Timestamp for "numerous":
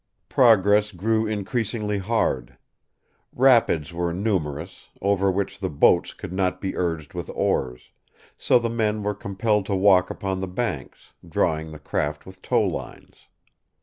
4.11-4.89